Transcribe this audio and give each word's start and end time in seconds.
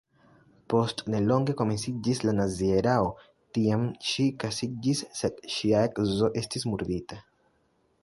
Post 0.73 1.03
nelonge 1.15 1.55
komenciĝis 1.59 2.21
la 2.29 2.33
nazia 2.39 2.79
erao, 2.81 3.13
tiam 3.59 3.87
ŝi 4.13 4.27
kaŝiĝis 4.47 5.07
sed 5.23 5.47
ŝia 5.59 5.87
edzo 6.09 6.35
estis 6.45 6.71
murdita. 6.73 7.25